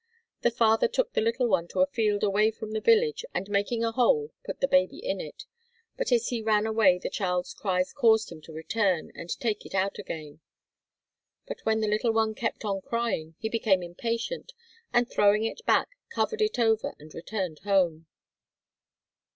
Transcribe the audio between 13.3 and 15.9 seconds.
he became impatient and throwing it back,